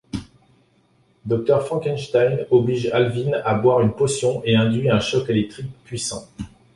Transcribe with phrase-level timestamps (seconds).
[1.27, 6.27] Dr Frankenstein oblige Alvin à boire une potion et induit un choc électrique puissant.